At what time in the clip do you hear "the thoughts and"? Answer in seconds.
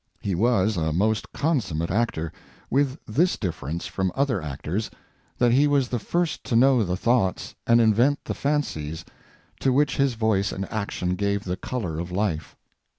6.83-7.79